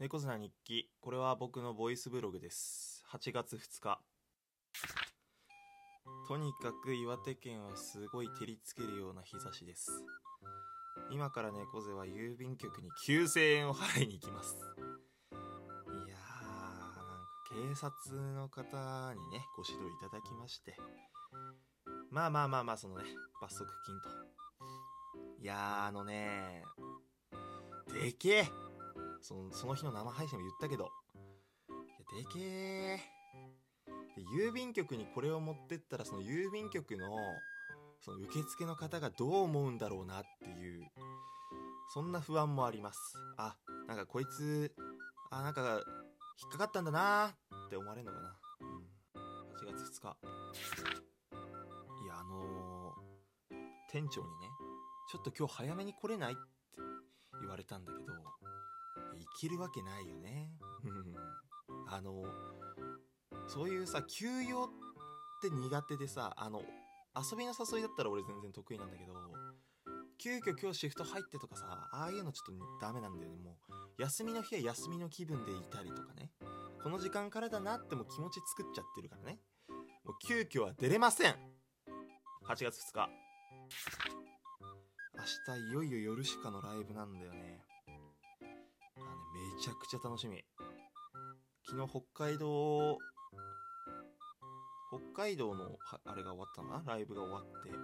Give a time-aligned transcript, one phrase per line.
[0.00, 0.90] 猫背な日記。
[1.00, 3.04] これは僕のボイスブログです。
[3.12, 4.00] 8月2日。
[6.26, 10.04] とにかく岩手県はすごい照りつけるような日差しです。
[11.12, 14.56] 今から猫背は郵便局に9000円を払いに行きます。
[14.56, 16.44] いやー
[16.76, 20.76] なんか警察の方にねご指導いただきまして。
[22.10, 23.04] まあまあまあまあそのね
[23.40, 24.08] 罰則金と。
[25.40, 26.64] いやーあのね
[27.92, 28.63] でけえ。
[29.24, 30.90] そのその日の生配信も言ったけど。
[31.68, 33.00] いやでけえ。
[34.36, 37.08] 郵便局にこれを持ってったらその郵便局の
[38.02, 40.84] その受付の方がどう思うんだろうなっていう
[41.94, 42.98] そんな不安もあります。
[43.38, 43.56] あ
[43.88, 44.74] なんかこいつ
[45.30, 45.82] あなんか
[46.42, 47.34] 引っかかったんだな
[47.66, 48.76] って思われるのかな、うん、
[49.56, 50.16] 8月2日
[52.04, 53.04] いやあのー
[53.90, 54.48] 店長にね
[55.08, 56.42] ちょっと今日早めに来れないって
[57.40, 58.12] 言われたんだけど
[58.96, 60.50] 生きるわけないよね。
[60.84, 61.14] うん。
[61.88, 62.24] あの
[63.48, 64.68] そういうさ休養っ
[65.42, 66.62] て苦手でさあの
[67.16, 69.12] 遊びの誘いだったら俺全然得意なんだけど
[70.18, 73.38] 急遽今日シフト入ってとかさああいうのちょっとダメなんだよね。
[73.38, 73.56] も
[73.98, 76.30] う休みの日は休みの気分でいたりとかね。
[76.82, 79.38] この時間からだなってもう気持ち作っちゃってるからね。
[80.04, 81.34] もう急遽は出れません。
[82.46, 83.24] 8月2日。
[85.16, 87.60] 明日いよいよ夜しかのライブなんだよね
[89.60, 90.44] ちゃくちゃ楽しみ。
[91.66, 92.98] 昨日北海道
[95.14, 96.92] 北海道のあれが終わったのかな？
[96.94, 97.70] ライブが終わって。
[97.70, 97.76] で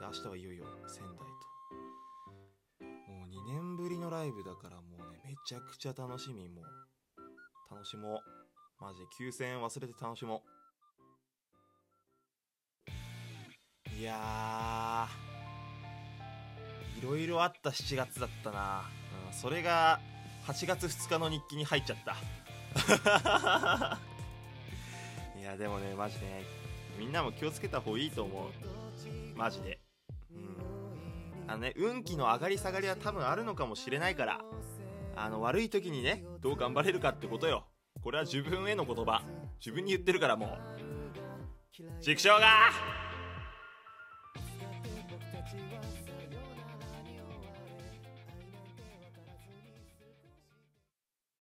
[0.00, 1.24] 明日はいよいよ仙台と。
[3.12, 6.48] もう2年ぶりのライブだからもうねめちゃくちゃ楽しみ。
[6.48, 6.64] もう
[7.70, 8.20] 楽しもう。
[8.80, 10.42] マジで9000円忘れて楽しも
[12.86, 13.90] う。
[13.96, 15.24] いやー。
[16.98, 18.84] いろいろあった7月だったな、
[19.26, 20.00] うん、それが
[20.46, 22.16] 8月2日の日記に入っちゃった。
[25.38, 26.44] いやでもねマジでね
[26.98, 28.50] みんなも気をつけた方がいいと思う。
[29.36, 29.80] マジで。
[30.30, 30.56] うん。
[31.48, 34.40] あのね運気の上がり下がりは多分あるのかもしれないから
[35.16, 37.66] あの悪い時にねどう頑張れるかってことよ。
[38.02, 39.22] これは自分への言葉。
[39.58, 40.58] 自分に言ってるからもう。
[42.02, 42.70] 畜生が